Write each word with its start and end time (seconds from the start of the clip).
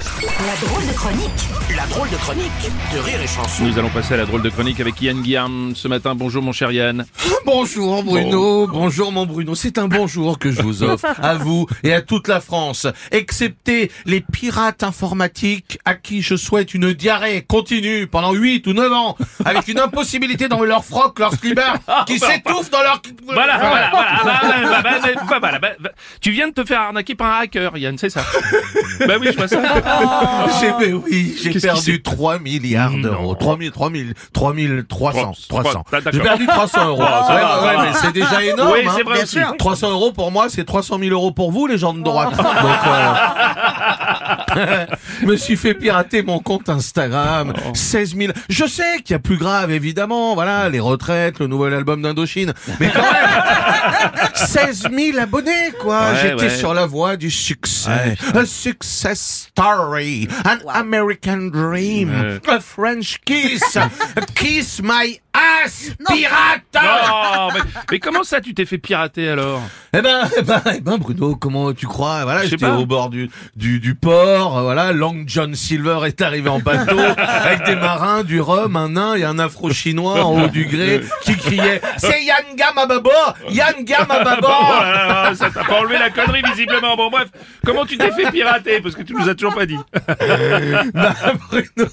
La 0.00 0.66
drôle 0.66 0.86
de 0.86 0.92
chronique 0.94 1.48
La 1.76 1.86
drôle 1.86 2.08
de 2.08 2.16
chronique 2.16 2.70
de 2.94 2.98
Rire 3.00 3.20
et 3.22 3.26
Chanson. 3.26 3.64
Nous 3.64 3.78
allons 3.78 3.90
passer 3.90 4.14
à 4.14 4.16
la 4.16 4.24
drôle 4.24 4.40
de 4.40 4.48
chronique 4.48 4.80
avec 4.80 5.00
Yann 5.02 5.20
Guillaume 5.20 5.72
ce 5.76 5.88
matin. 5.88 6.14
Bonjour 6.14 6.42
mon 6.42 6.52
cher 6.52 6.72
Yann. 6.72 7.04
Bonjour 7.44 8.02
Bruno, 8.02 8.66
bonjour 8.66 9.12
mon 9.12 9.26
Bruno, 9.26 9.54
c'est 9.54 9.78
un 9.78 9.88
bonjour 9.88 10.38
que 10.38 10.52
je 10.52 10.62
vous 10.62 10.82
offre 10.82 11.06
à 11.20 11.34
vous 11.34 11.66
et 11.82 11.92
à 11.92 12.00
toute 12.00 12.28
la 12.28 12.40
France, 12.40 12.86
excepté 13.10 13.90
les 14.04 14.20
pirates 14.20 14.82
informatiques 14.82 15.78
à 15.84 15.94
qui 15.94 16.22
je 16.22 16.36
souhaite 16.36 16.74
une 16.74 16.92
diarrhée 16.92 17.42
continue 17.42 18.06
pendant 18.06 18.32
8 18.32 18.66
ou 18.68 18.72
9 18.72 18.92
ans, 18.92 19.16
avec 19.44 19.68
une 19.68 19.80
impossibilité 19.80 20.48
dans 20.48 20.62
leur 20.62 20.84
froc, 20.84 21.18
leur 21.18 21.32
slibber, 21.34 21.72
qui 22.06 22.18
s'étouffe 22.18 22.70
dans 22.70 22.82
leur... 22.82 23.02
Voilà, 23.24 23.58
voilà, 23.58 23.90
voilà, 23.90 24.20
bah, 24.24 24.40
bah, 24.42 24.82
bah, 24.82 24.82
bah, 24.82 25.22
bah, 25.28 25.38
voilà, 25.40 25.58
bah, 25.58 25.68
bah. 25.80 25.90
Tu 26.20 26.30
viens 26.30 26.48
de 26.48 26.52
te 26.54 26.64
faire 26.64 26.80
arnaquer 26.80 27.14
par 27.14 27.38
un 27.38 27.40
hacker, 27.40 27.76
Yann, 27.78 27.98
c'est 27.98 28.10
ça 28.10 28.22
Bah 29.06 29.14
oui, 29.20 29.28
je 29.32 29.36
vois 29.36 29.48
ça. 29.48 29.60
J'ai, 30.60 30.72
mais 30.78 30.92
oui, 30.92 31.34
j'ai 31.36 31.50
Qu'est-ce 31.50 31.52
qui 31.52 31.60
s'est- 31.60 31.66
perdu 31.68 32.02
3 32.02 32.38
milliards 32.38 32.92
d'euros. 32.92 33.34
3 33.34 33.56
000, 33.58 33.70
3 33.72 33.90
000, 33.90 34.04
3 34.32 34.52
300, 34.88 35.32
Trois- 35.48 35.62
300. 35.62 35.82
trois- 35.86 36.00
d'accord. 36.00 36.12
J'ai 36.12 36.20
perdu 36.20 36.46
300 36.46 36.86
euros. 36.88 37.02
Ah, 37.04 37.24
ça 37.26 37.34
Ouais, 37.34 37.40
va, 37.40 37.62
ouais, 37.62 37.68
ça 37.68 37.76
va. 37.76 37.82
mais 37.84 37.92
c'est 38.00 38.12
déjà 38.12 38.42
énorme. 38.44 38.70
Oui, 38.72 38.78
hein. 38.86 38.92
c'est 38.96 39.02
vrai 39.02 39.14
Bien 39.14 39.22
aussi. 39.24 39.38
sûr. 39.38 39.54
300 39.58 39.90
euros 39.90 40.12
pour 40.12 40.30
moi, 40.30 40.46
c'est 40.48 40.64
300 40.64 40.98
000 40.98 41.10
euros 41.12 41.32
pour 41.32 41.50
vous, 41.52 41.66
les 41.66 41.78
gens 41.78 41.94
de 41.94 42.02
droite. 42.02 42.36
Donc, 42.36 42.46
euh, 42.46 43.14
me 45.22 45.36
suis 45.36 45.56
fait 45.56 45.74
pirater 45.74 46.22
mon 46.22 46.38
compte 46.40 46.68
Instagram. 46.68 47.52
Oh. 47.56 47.70
16 47.74 48.16
000. 48.16 48.32
Je 48.48 48.64
sais 48.66 48.98
qu'il 49.04 49.12
y 49.12 49.14
a 49.14 49.18
plus 49.18 49.36
grave, 49.36 49.70
évidemment. 49.70 50.34
Voilà, 50.34 50.68
les 50.68 50.80
retraites, 50.80 51.38
le 51.38 51.46
nouvel 51.46 51.74
album 51.74 52.02
d'Indochine. 52.02 52.52
Mais 52.78 52.90
quand 52.90 53.02
même, 53.02 54.10
16 54.34 54.88
000 54.94 55.18
abonnés, 55.18 55.72
quoi. 55.80 56.10
Ouais, 56.12 56.18
J'étais 56.22 56.42
ouais. 56.44 56.56
sur 56.56 56.74
la 56.74 56.86
voie 56.86 57.16
du 57.16 57.30
succès. 57.30 58.16
A 58.34 58.44
success 58.46 59.48
story. 59.50 60.28
An 60.44 60.58
American 60.68 61.50
dream. 61.52 62.40
A 62.48 62.60
French 62.60 63.18
kiss. 63.24 63.76
A 63.76 63.88
kiss 64.34 64.80
my 64.82 65.20
ass, 65.32 65.90
pirate! 66.08 66.62
Mais, 67.54 67.60
mais 67.92 67.98
comment 68.00 68.24
ça 68.24 68.40
tu 68.40 68.52
t'es 68.54 68.66
fait 68.66 68.78
pirater 68.78 69.28
alors? 69.28 69.62
Eh 69.92 70.02
ben, 70.02 70.20
eh 70.38 70.42
ben, 70.42 70.62
eh 70.76 70.80
ben, 70.80 70.98
Bruno, 70.98 71.34
comment 71.34 71.72
tu 71.72 71.86
crois? 71.88 72.22
Voilà, 72.22 72.44
j'étais 72.44 72.64
pas. 72.64 72.76
au 72.76 72.86
bord 72.86 73.10
du, 73.10 73.28
du, 73.56 73.80
du 73.80 73.96
port, 73.96 74.62
voilà, 74.62 74.92
Long 74.92 75.24
John 75.26 75.56
Silver 75.56 76.00
est 76.06 76.22
arrivé 76.22 76.48
en 76.48 76.60
bateau, 76.60 76.96
avec 77.16 77.64
des 77.64 77.74
marins, 77.74 78.22
du 78.22 78.40
rhum, 78.40 78.76
un 78.76 78.90
nain 78.90 79.14
et 79.16 79.24
un 79.24 79.40
afro-chinois 79.40 80.24
en 80.24 80.44
haut 80.44 80.48
du 80.48 80.66
gré, 80.66 81.00
qui 81.22 81.36
criait 81.36 81.80
«C'est 81.96 82.22
Yann 82.22 82.54
Gam 82.56 82.78
à 82.78 82.86
bâbord 82.86 83.34
Yann 83.48 83.84
Gam 83.84 84.06
à 84.08 84.22
bâbord 84.22 84.80
là 84.80 85.06
là, 85.24 85.34
ça 85.34 85.50
t'a 85.50 85.64
pas 85.64 85.80
enlevé 85.80 85.98
la 85.98 86.10
connerie 86.10 86.42
visiblement. 86.42 86.96
Bon 86.96 87.10
bref, 87.10 87.28
comment 87.64 87.84
tu 87.84 87.98
t'es 87.98 88.12
fait 88.12 88.30
pirater? 88.30 88.80
Parce 88.80 88.94
que 88.94 89.02
tu 89.02 89.14
nous 89.14 89.28
as 89.28 89.34
toujours 89.34 89.54
pas 89.54 89.66
dit. 89.66 89.78
Bah, 90.94 91.14
Bruno, 91.48 91.90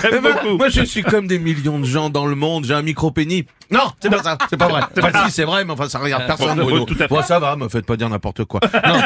J'aime 0.00 0.22
beaucoup. 0.22 0.56
Moi, 0.56 0.68
je 0.68 0.82
suis 0.82 1.02
comme 1.02 1.26
des 1.26 1.38
millions 1.38 1.78
de 1.78 1.84
gens 1.84 2.10
dans 2.10 2.26
le 2.26 2.34
monde. 2.34 2.64
J'ai 2.64 2.74
un 2.74 2.82
micro-pénis. 2.82 3.44
Non, 3.70 3.90
c'est 4.00 4.10
pas 4.10 4.22
ça. 4.22 4.38
C'est 4.48 4.56
pas 4.56 4.68
vrai. 4.68 4.82
Enfin, 4.96 5.26
si, 5.26 5.32
c'est 5.32 5.44
vrai, 5.44 5.64
mais 5.64 5.72
enfin, 5.72 5.88
ça 5.88 5.98
regarde 5.98 6.26
personne. 6.26 6.58
Bruno. 6.58 6.84
tout 6.84 6.96
à. 7.00 7.07
Bon, 7.08 7.22
ça 7.22 7.38
va, 7.38 7.56
me 7.56 7.68
faites 7.68 7.86
pas 7.86 7.96
dire 7.96 8.08
n'importe 8.08 8.44
quoi. 8.44 8.60
Non. 8.62 9.00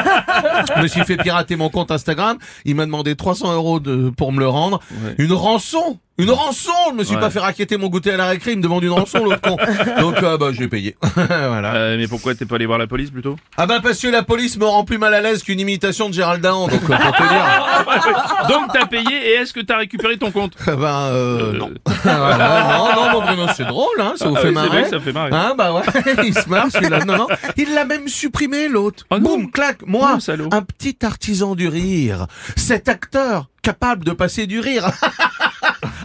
je 0.75 0.81
me 0.81 0.87
suis 0.87 1.03
fait 1.03 1.17
pirater 1.17 1.55
mon 1.55 1.69
compte 1.69 1.91
Instagram. 1.91 2.37
Il 2.65 2.75
m'a 2.75 2.85
demandé 2.85 3.15
300 3.15 3.53
euros 3.53 3.79
de, 3.79 4.09
pour 4.09 4.31
me 4.31 4.39
le 4.39 4.47
rendre. 4.47 4.79
Une 5.17 5.33
rançon. 5.33 5.99
Une 6.19 6.29
rançon. 6.29 6.71
Je 6.91 6.95
me 6.95 7.03
suis 7.03 7.15
Ouais. 7.15 7.21
pas 7.21 7.29
fait 7.31 7.39
raqueter 7.39 7.77
mon 7.77 7.87
goûter 7.87 8.11
à 8.11 8.17
la 8.17 8.27
récré. 8.27 8.51
Il 8.51 8.57
me 8.57 8.63
demande 8.63 8.83
une 8.83 8.91
rançon, 8.91 9.23
l'autre 9.23 9.41
con. 9.41 9.57
Donc, 9.99 10.21
euh, 10.21 10.37
bah, 10.37 10.47
j'ai 10.51 10.67
payé. 10.67 10.95
voilà. 11.15 11.73
Euh, 11.75 11.97
mais 11.97 12.07
pourquoi 12.07 12.35
t'es 12.35 12.45
pas 12.45 12.55
allé 12.55 12.65
voir 12.67 12.77
la 12.77 12.85
police 12.87 13.09
plutôt? 13.09 13.35
Ah 13.57 13.65
bah, 13.65 13.79
parce 13.81 13.99
que 13.99 14.07
la 14.07 14.21
police 14.21 14.57
me 14.57 14.65
rend 14.65 14.83
plus 14.85 14.97
mal 14.99 15.13
à 15.13 15.21
l'aise 15.21 15.41
qu'une 15.43 15.59
imitation 15.59 16.09
de 16.09 16.13
Gérald 16.13 16.41
Dahan. 16.41 16.67
Donc, 16.67 16.83
euh, 16.83 16.95
pour 16.97 17.11
te 17.15 17.23
dire. 17.23 18.47
Donc 18.49 18.71
t'as 18.73 18.85
payé 18.85 19.29
et 19.29 19.33
est-ce 19.35 19.53
que 19.53 19.59
t'as 19.61 19.77
récupéré 19.77 20.17
ton 20.17 20.29
compte? 20.31 20.53
Ah 20.67 20.75
ben, 20.75 20.87
euh, 21.13 21.53
non. 21.53 21.71
Voilà, 22.03 22.77
non, 22.77 22.95
non, 22.95 23.11
mon 23.19 23.25
Bruno, 23.25 23.45
c'est 23.55 23.65
drôle, 23.65 23.99
hein, 23.99 24.13
ça 24.15 24.27
vous 24.27 24.35
Ah 24.37 24.41
fait 24.41 24.49
oui, 24.49 24.53
c'est 24.55 24.61
marrer. 24.61 24.81
vrai, 24.81 24.89
ça 24.89 24.99
fait 24.99 25.11
marrer. 25.13 25.31
Hein, 25.33 25.53
bah 25.57 25.73
ouais, 25.73 25.81
il 26.25 26.33
se 26.37 26.47
marre 26.49 26.67
celui-là. 26.71 27.05
Non, 27.05 27.17
non, 27.17 27.27
il 27.57 27.73
l'a 27.73 27.85
même 27.85 28.07
supprimé 28.07 28.67
l'autre. 28.67 29.05
Oh. 29.09 29.19
Boum, 29.19 29.49
clac, 29.51 29.77
moi, 29.85 30.17
Oh, 30.19 30.31
un 30.51 30.61
petit 30.61 30.97
artisan 31.03 31.55
du 31.55 31.67
rire. 31.67 32.27
Cet 32.55 32.87
acteur 32.89 33.47
capable 33.61 34.03
de 34.03 34.11
passer 34.11 34.45
du 34.45 34.59
rire. 34.59 34.89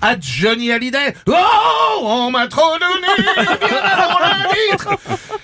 À 0.01 0.15
Johnny 0.21 0.73
Hallyday. 0.73 1.15
Oh, 1.27 1.35
on 2.03 2.31
m'a 2.31 2.47
trop 2.47 2.79
donné, 2.79 3.09
avant 3.83 4.19
la 4.21 4.49
vitre. 4.49 4.89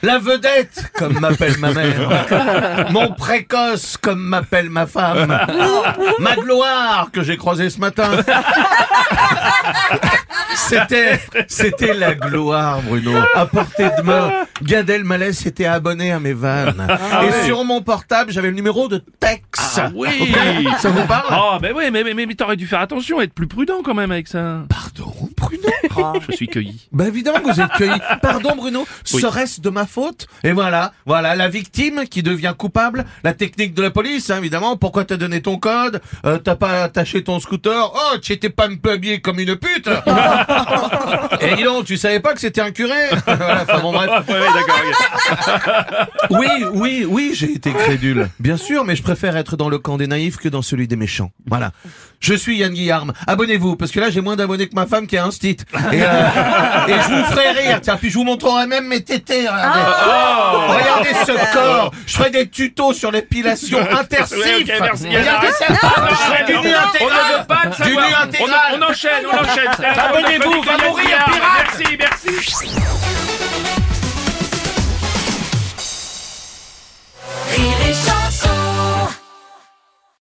La 0.02 0.18
vedette, 0.18 0.92
comme 0.96 1.18
m'appelle 1.18 1.58
ma 1.58 1.72
mère. 1.72 2.90
Mon 2.90 3.12
précoce, 3.12 3.96
comme 3.96 4.20
m'appelle 4.20 4.70
ma 4.70 4.86
femme. 4.86 5.38
Ma 6.18 6.36
gloire, 6.36 7.08
que 7.12 7.22
j'ai 7.22 7.36
croisée 7.36 7.70
ce 7.70 7.78
matin. 7.78 8.10
C'était, 10.56 11.20
c'était 11.48 11.94
la 11.94 12.14
gloire, 12.14 12.80
Bruno. 12.82 13.12
À 13.34 13.46
portée 13.46 13.90
de 13.98 14.02
main, 14.02 14.30
Gad 14.62 14.88
Elmaleh 14.88 15.32
s'était 15.32 15.66
abonné 15.66 16.12
à 16.12 16.20
mes 16.20 16.32
vannes. 16.32 16.86
Et 17.22 17.46
sur 17.46 17.64
mon 17.64 17.82
portable, 17.82 18.30
j'avais 18.30 18.48
le 18.48 18.54
numéro 18.54 18.88
de 18.88 19.02
Tex. 19.18 19.42
Ah 19.78 19.90
oui 19.94 20.08
Ça 20.78 20.88
vous 20.90 21.06
parle 21.06 21.26
Oh 21.38 21.58
mais 21.60 21.72
oui, 21.72 21.84
mais, 21.92 22.02
mais, 22.04 22.14
mais, 22.14 22.34
t'aurais 22.34 22.56
dû 22.56 22.66
faire 22.66 22.80
attention, 22.80 23.20
être 23.20 23.32
plus 23.34 23.46
prudent 23.46 23.82
quand 23.84 23.94
même 23.94 24.10
avec 24.12 24.28
ça. 24.28 24.64
Pardon, 24.68 25.12
Bruno 25.36 25.68
Je 26.28 26.34
suis 26.36 26.48
cueilli. 26.48 26.88
Bah 26.92 27.06
évidemment 27.06 27.40
que 27.40 27.52
vous 27.52 27.60
êtes 27.60 27.70
cueilli. 27.72 28.00
Pardon 28.22 28.54
Bruno, 28.56 28.86
Oui. 29.12 29.20
serait-ce 29.20 29.60
de 29.60 29.70
ma 29.70 29.86
faute? 29.86 30.26
Et 30.42 30.52
voilà, 30.52 30.92
voilà 31.06 31.34
la 31.36 31.48
victime 31.48 32.04
qui 32.08 32.22
devient 32.22 32.54
coupable. 32.56 33.04
La 33.22 33.32
technique 33.32 33.74
de 33.74 33.82
la 33.82 33.90
police, 33.90 34.30
hein, 34.30 34.38
évidemment. 34.38 34.76
Pourquoi 34.76 35.04
t'as 35.04 35.16
donné 35.16 35.40
ton 35.42 35.58
code? 35.58 36.00
Euh, 36.26 36.38
T'as 36.38 36.56
pas 36.56 36.82
attaché 36.84 37.22
ton 37.24 37.38
scooter? 37.40 37.92
Oh, 37.94 38.18
tu 38.20 38.32
étais 38.32 38.50
pas 38.50 38.66
un 38.66 38.76
peu 38.76 38.92
habillé 38.92 39.20
comme 39.20 39.38
une 39.38 39.56
pute 39.56 39.88
Et 41.40 41.54
dis 41.56 41.62
donc, 41.64 41.84
tu 41.84 41.96
savais 41.96 42.20
pas 42.20 42.34
que 42.34 42.40
c'était 42.40 42.60
un 42.60 42.70
curé? 42.70 42.94
Voilà, 43.26 43.62
enfin 43.62 43.80
bon 43.80 43.92
bref. 43.92 44.10
Ouais, 44.28 44.34
ouais, 44.34 44.46
d'accord. 44.54 44.80
ok. 46.30 46.30
Oui, 46.30 46.46
oui, 46.72 47.06
oui, 47.08 47.30
j'ai 47.34 47.52
été 47.52 47.72
crédule. 47.72 48.28
Bien 48.38 48.56
sûr, 48.56 48.84
mais 48.84 48.96
je 48.96 49.02
préfère 49.02 49.36
être 49.36 49.56
dans 49.56 49.63
le 49.68 49.78
camp 49.78 49.96
des 49.96 50.06
naïfs 50.06 50.36
que 50.36 50.48
dans 50.48 50.62
celui 50.62 50.86
des 50.88 50.96
méchants. 50.96 51.30
Voilà. 51.46 51.72
Je 52.20 52.34
suis 52.34 52.56
Yann 52.56 52.72
Guillarme. 52.72 53.12
Abonnez-vous, 53.26 53.76
parce 53.76 53.90
que 53.90 54.00
là, 54.00 54.10
j'ai 54.10 54.20
moins 54.20 54.36
d'abonnés 54.36 54.66
que 54.68 54.74
ma 54.74 54.86
femme 54.86 55.06
qui 55.06 55.16
est 55.16 55.20
un 55.20 55.30
stit. 55.30 55.56
Et, 55.92 56.02
euh, 56.02 56.28
et 56.88 56.92
je 56.92 57.14
vous 57.14 57.24
ferai 57.24 57.50
rire. 57.50 57.80
Tiens, 57.82 57.96
puis 57.96 58.08
je 58.10 58.14
vous 58.14 58.24
montrerai 58.24 58.66
même 58.66 58.86
mes 58.86 59.02
tétés. 59.02 59.46
Regardez, 59.48 59.80
regardez 60.68 61.10
ce 61.26 61.52
corps. 61.54 61.90
Je 62.06 62.16
ferai 62.16 62.30
des 62.30 62.48
tutos 62.48 62.92
sur 62.92 63.10
l'épilation. 63.10 63.78
Ouais, 64.34 64.64
merci, 64.80 65.08
Yann. 65.08 65.20
regardez 65.22 65.48
ça. 65.52 65.66
Je 65.68 66.14
ferai 66.14 66.44
du 66.46 66.52
nu 66.52 66.74
On 66.74 66.88
intégral. 66.88 67.32
ne 67.32 67.38
veut 67.38 67.46
pas 67.46 67.66
de 67.66 67.84
Du 67.84 67.90
nu 67.96 68.14
intégral. 68.22 68.60
On, 68.78 68.82
enchaîne, 68.82 69.24
on 69.26 69.36
enchaîne. 69.36 69.96
Abonnez-vous, 69.98 70.62
va 70.62 70.86
mourir, 70.88 71.06
pirate. 71.26 71.78
Merci, 71.78 71.96
merci. 71.98 73.33